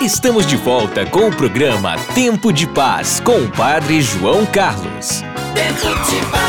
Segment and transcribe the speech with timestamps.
[0.00, 5.22] Estamos de volta com o programa Tempo de Paz com o Padre João Carlos.
[5.56, 6.48] Tempo de paz.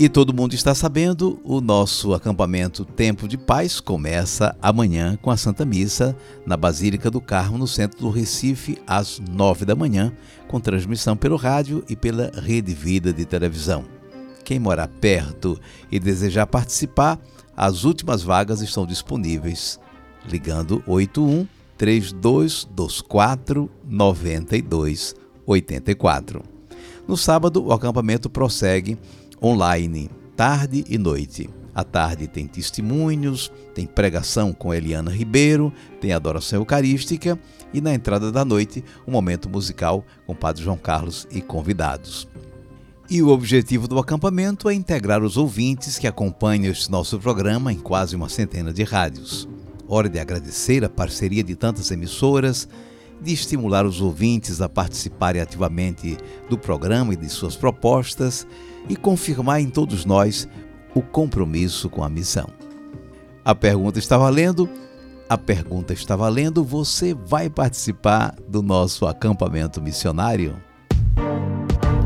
[0.00, 5.36] E todo mundo está sabendo, o nosso acampamento Tempo de Paz começa amanhã com a
[5.36, 10.10] Santa Missa na Basílica do Carmo, no centro do Recife, às nove da manhã,
[10.48, 13.93] com transmissão pelo rádio e pela Rede Vida de televisão.
[14.44, 15.58] Quem morar perto
[15.90, 17.18] e desejar participar,
[17.56, 19.80] as últimas vagas estão disponíveis
[20.28, 26.42] ligando 81 3224 9284.
[27.06, 28.96] No sábado, o acampamento prossegue
[29.42, 31.50] online, tarde e noite.
[31.74, 37.36] À tarde tem testemunhos, tem pregação com Eliana Ribeiro, tem adoração eucarística
[37.72, 42.28] e na entrada da noite um momento musical com Padre João Carlos e convidados.
[43.08, 47.78] E o objetivo do acampamento é integrar os ouvintes que acompanham este nosso programa em
[47.78, 49.46] quase uma centena de rádios.
[49.86, 52.66] Hora de agradecer a parceria de tantas emissoras,
[53.20, 56.16] de estimular os ouvintes a participarem ativamente
[56.48, 58.46] do programa e de suas propostas
[58.88, 60.48] e confirmar em todos nós
[60.94, 62.48] o compromisso com a missão.
[63.44, 64.66] A pergunta está valendo?
[65.28, 66.64] A pergunta está valendo.
[66.64, 70.56] Você vai participar do nosso acampamento missionário?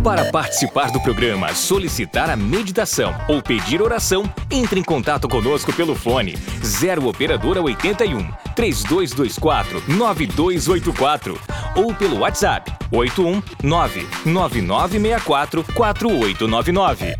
[0.02, 5.94] Para participar do programa, solicitar a meditação ou pedir oração, entre em contato conosco pelo
[5.94, 11.38] fone 0 operadora 81 3224 9284
[11.76, 17.16] ou pelo WhatsApp 81 99964 4899.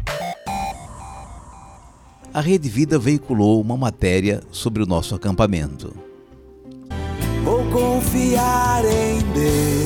[2.32, 5.94] A Rede Vida veiculou uma matéria sobre o nosso acampamento.
[7.42, 9.77] Vou confiar em Deus.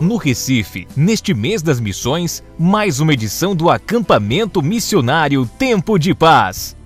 [0.00, 6.76] No Recife, neste mês das missões, mais uma edição do acampamento missionário Tempo de Paz.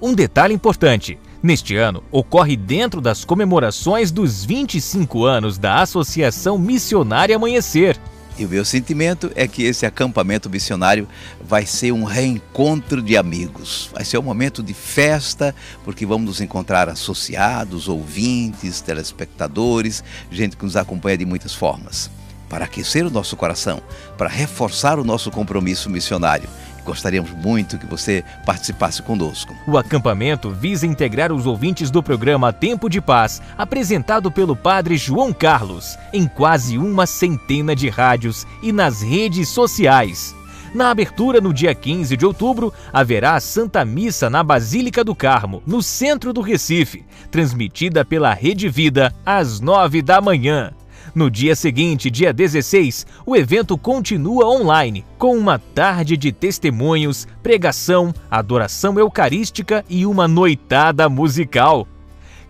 [0.00, 7.34] Um detalhe importante: neste ano ocorre dentro das comemorações dos 25 anos da Associação Missionária
[7.34, 7.98] Amanhecer.
[8.38, 11.08] E o meu sentimento é que esse acampamento missionário
[11.42, 13.90] vai ser um reencontro de amigos.
[13.92, 15.52] Vai ser um momento de festa,
[15.84, 22.08] porque vamos nos encontrar associados, ouvintes, telespectadores, gente que nos acompanha de muitas formas.
[22.50, 23.80] Para aquecer o nosso coração,
[24.18, 26.50] para reforçar o nosso compromisso missionário.
[26.84, 29.54] Gostaríamos muito que você participasse conosco.
[29.66, 35.32] O acampamento visa integrar os ouvintes do programa Tempo de Paz, apresentado pelo Padre João
[35.32, 40.34] Carlos, em quase uma centena de rádios e nas redes sociais.
[40.74, 45.62] Na abertura, no dia 15 de outubro, haverá a Santa Missa na Basílica do Carmo,
[45.66, 50.72] no centro do Recife, transmitida pela Rede Vida às 9 da manhã.
[51.14, 58.14] No dia seguinte, dia 16, o evento continua online, com uma tarde de testemunhos, pregação,
[58.30, 61.86] adoração eucarística e uma noitada musical.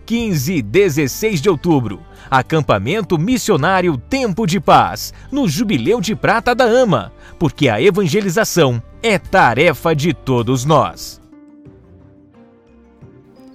[0.05, 6.65] 15 e 16 de outubro, acampamento missionário Tempo de Paz, no Jubileu de Prata da
[6.65, 11.20] Ama, porque a evangelização é tarefa de todos nós.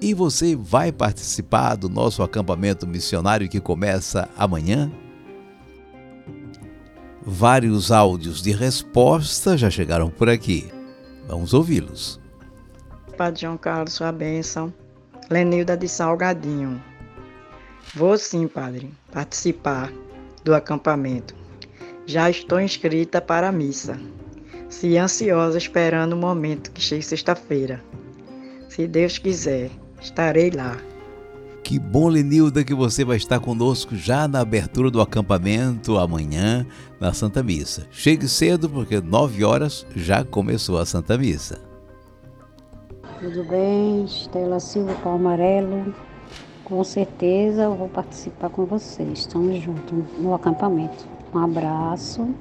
[0.01, 4.93] E você vai participar do nosso acampamento missionário que começa amanhã?
[7.23, 10.71] Vários áudios de resposta já chegaram por aqui.
[11.27, 12.21] Vamos ouvi-los.
[13.17, 14.73] Padre João Carlos, sua bênção.
[15.31, 16.81] Lenilda de Salgadinho.
[17.95, 19.91] Vou sim, padre, participar
[20.45, 21.35] do acampamento.
[22.05, 23.99] Já estou inscrita para a missa.
[24.69, 27.82] Se ansiosa esperando o momento que chegue sexta-feira.
[28.69, 29.70] Se Deus quiser,
[30.00, 30.76] estarei lá.
[31.66, 36.64] Que bom, Lenilda, que você vai estar conosco já na abertura do acampamento amanhã
[37.00, 37.88] na Santa Missa.
[37.90, 41.60] Chegue cedo, porque nove horas já começou a Santa Missa.
[43.19, 45.93] Tudo bem, Estela Silva Palmarelo.
[46.62, 49.19] Com certeza eu vou participar com vocês.
[49.19, 51.04] Estamos juntos no acampamento.
[51.34, 52.32] Um abraço.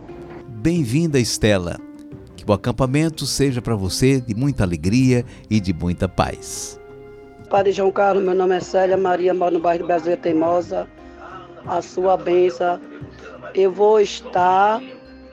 [0.47, 1.79] Bem-vinda, Estela.
[2.35, 6.79] Que o acampamento seja para você de muita alegria e de muita paz.
[7.49, 10.87] Padre João Carlos, meu nome é Célia Maria, moro no bairro de Brasileira Teimosa.
[11.65, 12.79] A sua benção.
[13.53, 14.81] Eu vou estar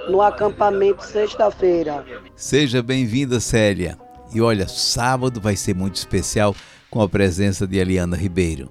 [0.09, 2.05] no acampamento sexta-feira.
[2.37, 3.99] Seja bem-vinda, Célia.
[4.33, 6.55] E olha, sábado vai ser muito especial
[6.91, 8.71] com a presença de Eliana Ribeiro.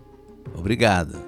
[0.55, 1.19] Obrigado.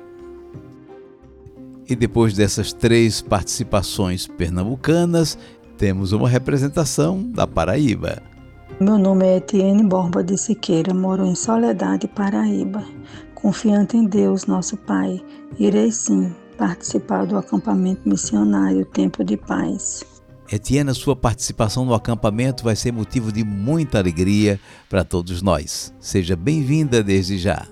[1.87, 5.37] E depois dessas três participações pernambucanas,
[5.77, 8.32] temos uma representação da Paraíba.
[8.83, 12.83] Meu nome é Etienne Borba de Siqueira, moro em Soledade, Paraíba.
[13.33, 15.23] Confiante em Deus, nosso Pai,
[15.57, 20.03] irei sim participar do acampamento missionário Tempo de Paz.
[20.51, 24.59] Etienne, sua participação no acampamento vai ser motivo de muita alegria
[24.89, 25.93] para todos nós.
[25.97, 27.65] Seja bem-vinda desde já.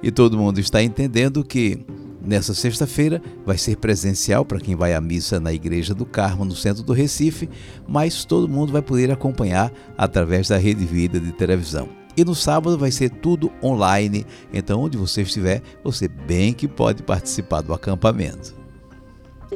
[0.00, 1.84] E todo mundo está entendendo que
[2.24, 6.56] Nessa sexta-feira vai ser presencial para quem vai à missa na Igreja do Carmo, no
[6.56, 7.50] centro do Recife,
[7.86, 11.88] mas todo mundo vai poder acompanhar através da Rede Vida de televisão.
[12.16, 17.02] E no sábado vai ser tudo online, então onde você estiver, você bem que pode
[17.02, 18.54] participar do acampamento.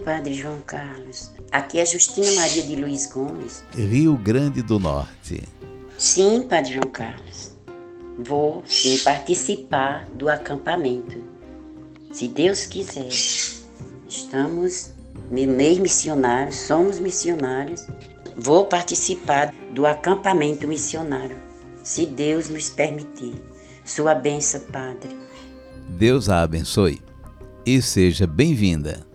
[0.04, 3.64] Padre João Carlos, aqui é Justina Maria de Luiz Gomes.
[3.74, 5.42] Rio Grande do Norte.
[5.96, 7.56] Sim, Padre João Carlos.
[8.18, 11.37] Vou sim participar do acampamento.
[12.10, 13.08] Se Deus quiser,
[14.08, 14.92] estamos
[15.30, 17.86] meio missionários, somos missionários.
[18.36, 21.36] Vou participar do acampamento missionário,
[21.82, 23.34] se Deus nos permitir.
[23.84, 25.16] Sua bênção, Padre.
[25.88, 27.00] Deus a abençoe
[27.64, 29.06] e seja bem-vinda.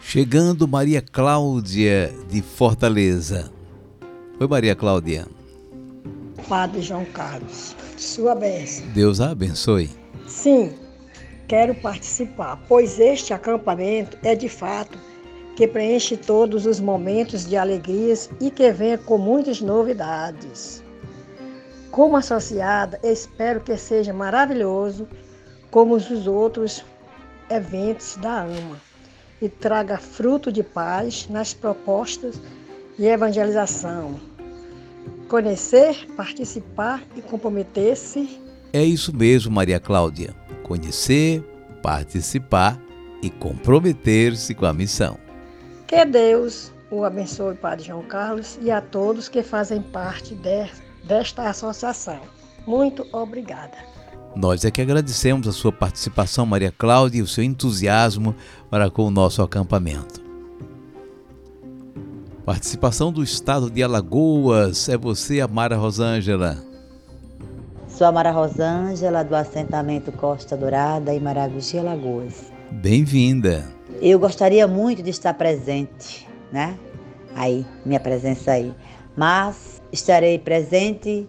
[0.00, 3.50] Chegando Maria Cláudia de Fortaleza.
[4.38, 5.26] Oi, Maria Cláudia.
[6.48, 8.86] Padre João Carlos sua bênção.
[8.88, 9.90] Deus a abençoe.
[10.26, 10.72] Sim,
[11.48, 14.98] quero participar, pois este acampamento é de fato
[15.56, 20.82] que preenche todos os momentos de alegrias e que venha com muitas novidades.
[21.90, 25.08] Como associada, espero que seja maravilhoso
[25.70, 26.84] como os outros
[27.48, 28.80] eventos da AMA
[29.40, 32.40] e traga fruto de paz nas propostas
[32.98, 34.20] de evangelização,
[35.28, 38.40] Conhecer, participar e comprometer-se.
[38.72, 40.34] É isso mesmo, Maria Cláudia.
[40.62, 41.42] Conhecer,
[41.82, 42.80] participar
[43.22, 45.18] e comprometer-se com a missão.
[45.86, 50.68] Que Deus o abençoe, Padre João Carlos, e a todos que fazem parte de,
[51.04, 52.20] desta associação.
[52.66, 53.76] Muito obrigada.
[54.36, 58.34] Nós é que agradecemos a sua participação, Maria Cláudia, e o seu entusiasmo
[58.70, 60.25] para com o nosso acampamento.
[62.46, 64.88] Participação do estado de Alagoas.
[64.88, 66.56] É você, Amara Rosângela.
[67.88, 72.52] Sou a Mara Rosângela, do assentamento Costa Dourada, em Maragogi, Alagoas.
[72.70, 73.68] Bem-vinda.
[74.00, 76.78] Eu gostaria muito de estar presente, né?
[77.34, 78.72] Aí, minha presença aí.
[79.16, 81.28] Mas estarei presente,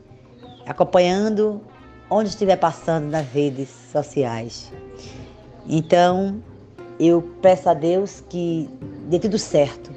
[0.68, 1.60] acompanhando
[2.12, 4.72] onde estiver passando nas redes sociais.
[5.68, 6.44] Então,
[7.00, 8.69] eu peço a Deus que
[9.10, 9.97] dê tudo certo,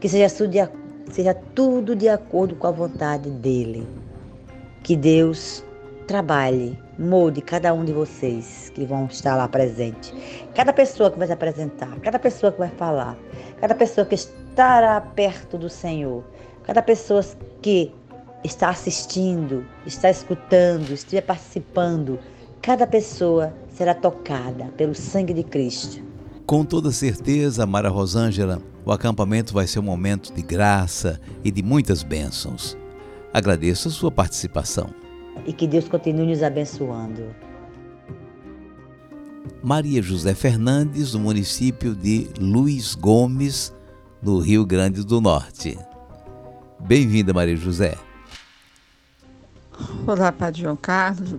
[0.00, 0.68] que seja tudo, de,
[1.12, 3.86] seja tudo de acordo com a vontade dele.
[4.82, 5.62] Que Deus
[6.06, 10.12] trabalhe, molde cada um de vocês que vão estar lá presente.
[10.54, 13.16] Cada pessoa que vai se apresentar, cada pessoa que vai falar,
[13.60, 16.24] cada pessoa que estará perto do Senhor,
[16.64, 17.24] cada pessoa
[17.62, 17.94] que
[18.42, 22.18] está assistindo, está escutando, estiver participando,
[22.62, 26.02] cada pessoa será tocada pelo sangue de Cristo.
[26.46, 31.62] Com toda certeza, Mara Rosângela, o acampamento vai ser um momento de graça e de
[31.62, 32.76] muitas bênçãos.
[33.32, 34.90] Agradeço a sua participação.
[35.46, 37.34] E que Deus continue nos abençoando.
[39.62, 43.74] Maria José Fernandes, do município de Luiz Gomes,
[44.22, 45.78] no Rio Grande do Norte.
[46.80, 47.96] Bem-vinda, Maria José.
[50.06, 51.36] Olá, Padre João Carlos.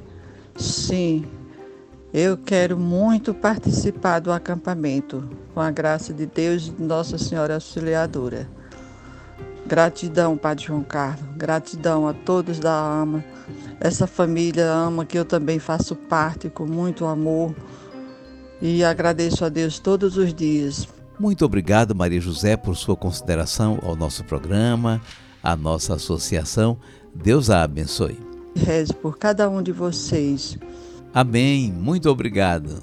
[0.55, 1.25] Sim,
[2.13, 7.55] eu quero muito participar do acampamento, com a graça de Deus e de Nossa Senhora
[7.55, 8.49] Auxiliadora.
[9.65, 11.23] Gratidão, Padre João Carlos.
[11.37, 13.23] Gratidão a todos da AMA.
[13.79, 17.55] Essa família ama que eu também faço parte com muito amor.
[18.61, 20.87] E agradeço a Deus todos os dias.
[21.17, 25.01] Muito obrigado, Maria José, por sua consideração ao nosso programa,
[25.41, 26.77] à nossa associação.
[27.15, 28.19] Deus a abençoe.
[28.53, 30.59] Rezo por cada um de vocês
[31.13, 31.73] Amém.
[31.73, 32.81] Muito obrigado.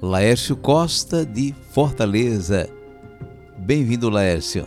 [0.00, 2.68] Laércio Costa, de Fortaleza.
[3.58, 4.64] Bem-vindo, Laércio.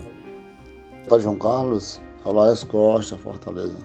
[1.08, 3.78] Pai João Carlos, é Laércio Costa, Fortaleza.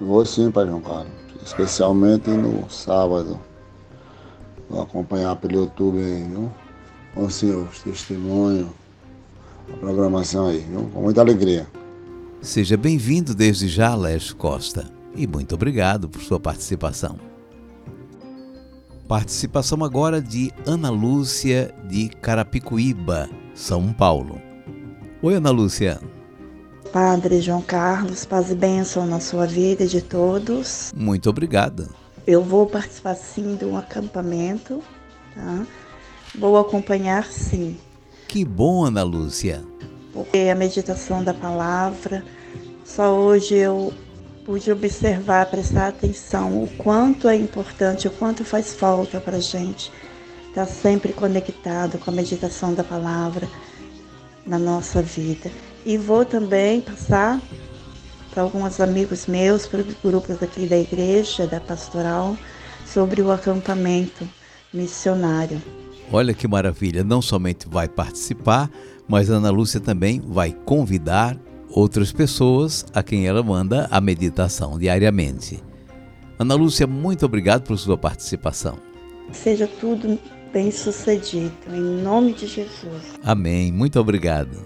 [0.00, 1.12] Vou sim, Pai João Carlos,
[1.44, 3.40] especialmente no sábado.
[4.68, 6.52] Vou acompanhar pelo YouTube aí, viu?
[7.14, 7.40] Com os
[7.82, 8.68] testemunhos,
[9.72, 10.88] a programação aí, viu?
[10.92, 11.66] Com muita alegria.
[12.40, 17.18] Seja bem-vindo desde já, Laércio Costa e muito obrigado por sua participação.
[19.08, 24.40] Participação agora de Ana Lúcia de Carapicuíba, São Paulo.
[25.20, 26.00] Oi, Ana Lúcia.
[26.92, 30.92] Padre João Carlos, paz e bênção na sua vida e de todos.
[30.96, 31.88] Muito obrigada.
[32.26, 34.82] Eu vou participar sim de um acampamento,
[35.34, 35.66] tá?
[36.38, 37.76] Vou acompanhar sim.
[38.28, 39.64] Que bom, Ana Lúcia.
[40.12, 42.24] Porque a meditação da palavra,
[42.84, 43.92] só hoje eu
[44.50, 49.92] pude observar, prestar atenção o quanto é importante, o quanto faz falta para a gente
[50.48, 53.48] estar tá sempre conectado com a meditação da palavra
[54.44, 55.52] na nossa vida.
[55.86, 57.40] E vou também passar
[58.32, 62.36] para alguns amigos meus, para os grupos aqui da igreja, da pastoral,
[62.84, 64.28] sobre o acampamento
[64.74, 65.62] missionário.
[66.10, 67.04] Olha que maravilha!
[67.04, 68.68] Não somente vai participar,
[69.06, 71.38] mas Ana Lúcia também vai convidar
[71.72, 75.62] outras pessoas a quem ela manda a meditação diariamente.
[76.38, 78.78] Ana Lúcia, muito obrigado por sua participação.
[79.32, 80.18] Seja tudo
[80.52, 83.18] bem sucedido, em nome de Jesus.
[83.22, 83.70] Amém.
[83.70, 84.56] Muito obrigado.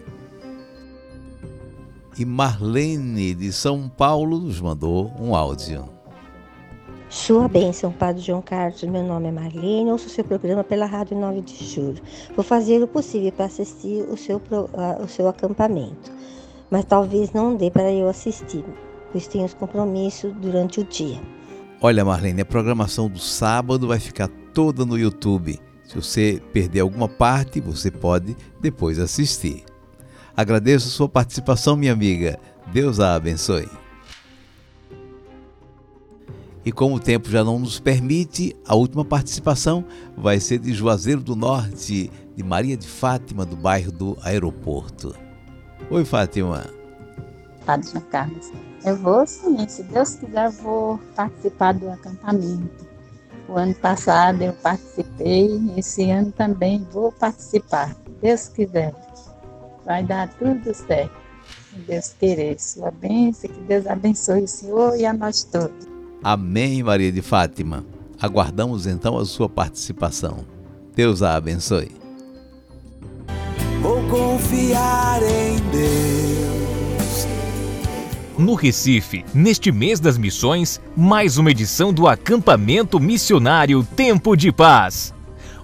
[2.16, 5.88] E Marlene de São Paulo nos mandou um áudio.
[7.08, 8.82] Sua bênção, Padre João Carlos.
[8.82, 12.02] Meu nome é Marlene, ouço o seu programa pela Rádio 9 de Julho.
[12.34, 16.11] Vou fazer o possível para assistir o seu, uh, o seu acampamento,
[16.75, 18.64] mas talvez não dê para eu assistir,
[19.12, 21.23] pois tenho os compromissos durante o dia.
[21.81, 25.61] Olha, Marlene, a programação do sábado vai ficar toda no YouTube.
[25.85, 29.62] Se você perder alguma parte, você pode depois assistir.
[30.37, 32.40] Agradeço sua participação, minha amiga.
[32.73, 33.69] Deus a abençoe.
[36.64, 39.85] E como o tempo já não nos permite, a última participação
[40.16, 45.23] vai ser de Juazeiro do Norte, de Maria de Fátima, do bairro do Aeroporto.
[45.91, 46.64] Oi, Fátima.
[47.67, 48.50] Padre João Carlos.
[48.85, 52.87] Eu vou sim, se Deus quiser, eu vou participar do acampamento.
[53.49, 57.95] O ano passado eu participei, esse ano também vou participar.
[58.23, 58.95] Deus quiser.
[59.85, 61.12] Vai dar tudo certo.
[61.71, 62.59] Se Deus querer.
[62.59, 65.87] Sua bênção, que Deus abençoe o Senhor e a nós todos.
[66.23, 67.85] Amém, Maria de Fátima.
[68.19, 70.47] Aguardamos então a sua participação.
[70.95, 72.03] Deus a abençoe.
[74.11, 77.26] Confiar em Deus.
[78.38, 85.14] No Recife, neste mês das missões, mais uma edição do acampamento missionário Tempo de Paz.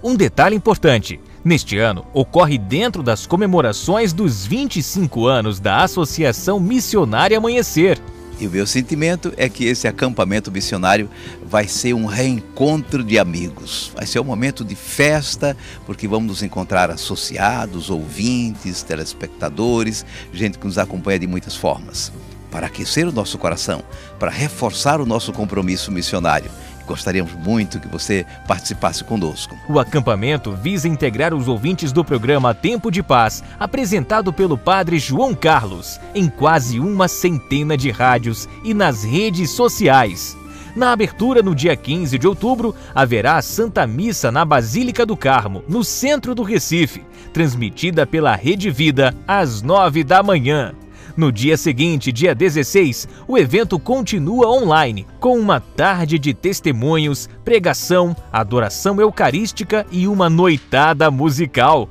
[0.03, 7.39] Um detalhe importante: Neste ano, ocorre dentro das comemorações dos 25 anos da Associação Missionária
[7.39, 7.99] Amanhecer.
[8.41, 11.11] E o meu sentimento é que esse acampamento missionário
[11.45, 13.93] vai ser um reencontro de amigos.
[13.95, 15.55] Vai ser um momento de festa,
[15.85, 22.11] porque vamos nos encontrar associados, ouvintes, telespectadores, gente que nos acompanha de muitas formas.
[22.51, 23.83] Para aquecer o nosso coração,
[24.19, 26.51] para reforçar o nosso compromisso missionário
[26.91, 29.57] Gostaríamos muito que você participasse conosco.
[29.69, 35.33] O acampamento visa integrar os ouvintes do programa Tempo de Paz, apresentado pelo Padre João
[35.33, 40.37] Carlos, em quase uma centena de rádios e nas redes sociais.
[40.75, 45.63] Na abertura, no dia 15 de outubro, haverá a Santa Missa na Basílica do Carmo,
[45.69, 50.75] no centro do Recife, transmitida pela Rede Vida às 9 da manhã.
[51.21, 58.17] No dia seguinte, dia 16, o evento continua online, com uma tarde de testemunhos, pregação,
[58.33, 61.91] adoração eucarística e uma noitada musical.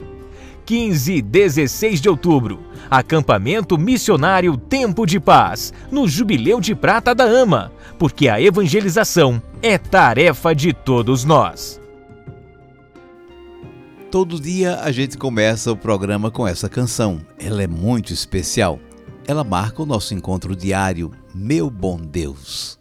[0.65, 2.59] 15 e 16 de outubro,
[2.89, 9.77] acampamento missionário Tempo de Paz, no Jubileu de Prata da Ama, porque a evangelização é
[9.77, 11.79] tarefa de todos nós.
[14.09, 17.21] Todo dia a gente começa o programa com essa canção.
[17.37, 18.79] Ela é muito especial
[19.29, 22.79] ela marca o nosso encontro diário, meu bom Deus.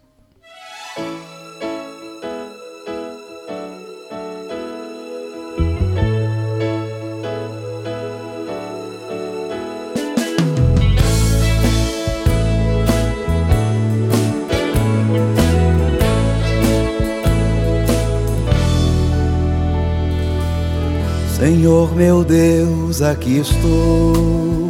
[21.37, 24.68] Senhor meu Deus, aqui estou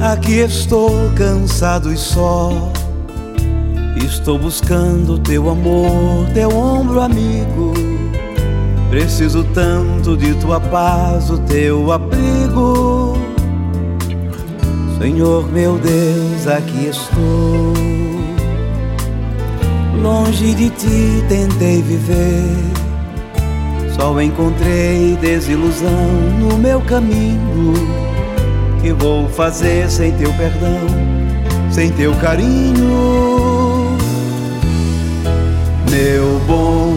[0.00, 2.50] Aqui estou cansado e só.
[4.02, 7.74] Estou buscando teu amor, teu ombro amigo.
[8.88, 13.12] Preciso tanto de tua paz, o teu abrigo.
[14.98, 17.74] Senhor meu Deus, aqui estou.
[20.02, 22.56] Longe de ti tentei viver.
[23.94, 26.08] Só encontrei desilusão
[26.40, 28.10] no meu caminho
[28.80, 30.78] que vou fazer sem teu perdão,
[31.70, 33.98] sem teu carinho?
[35.90, 36.89] Meu bom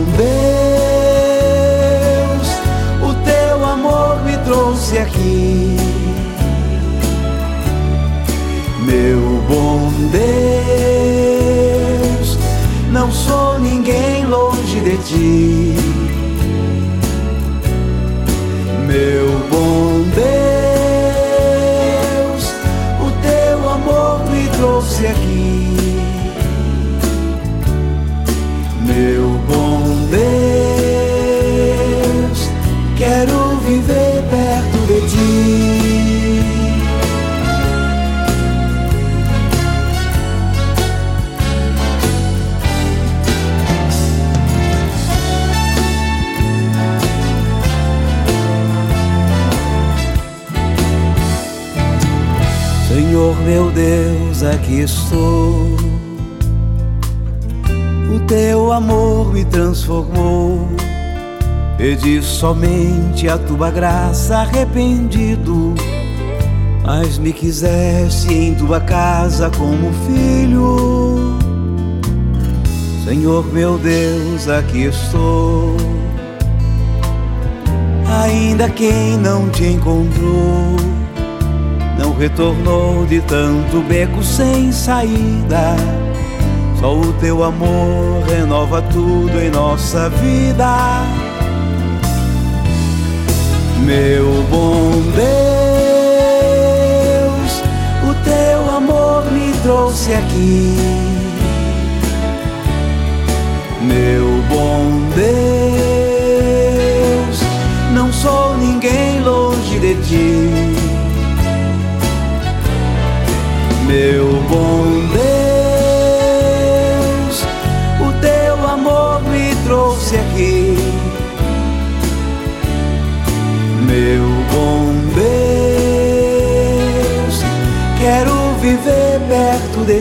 [53.44, 55.76] meu Deus, aqui estou.
[58.14, 60.68] O teu amor me transformou.
[61.78, 65.74] Pedi somente a tua graça arrependido,
[66.86, 71.38] mas me quiseste em tua casa como filho.
[73.04, 75.76] Senhor meu Deus, aqui estou.
[78.24, 81.03] Ainda quem não te encontrou
[82.20, 85.76] retornou de tanto beco sem saída.
[86.80, 91.04] Só o teu amor renova tudo em nossa vida.
[93.86, 95.34] Meu bom Deus,
[98.10, 100.76] o teu amor me trouxe aqui.
[103.82, 105.53] Meu bom Deus,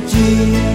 [0.07, 0.72] ti.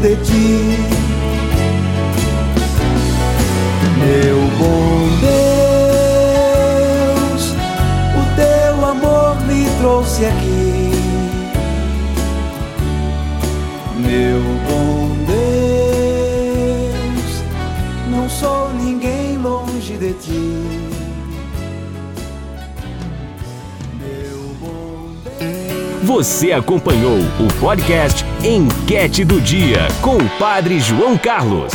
[0.00, 0.78] De ti.
[3.98, 5.08] Meu bom
[7.20, 7.54] Deus,
[8.14, 10.90] o teu amor me trouxe aqui.
[13.98, 17.42] Meu bom Deus,
[18.10, 20.64] não sou ninguém longe de ti.
[26.04, 31.72] Você acompanhou o podcast Enquete do Dia com o Padre João Carlos.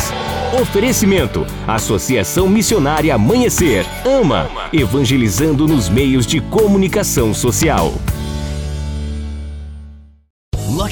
[0.62, 3.86] Oferecimento: Associação Missionária Amanhecer.
[4.06, 4.50] Ama.
[4.72, 7.94] Evangelizando nos meios de comunicação social.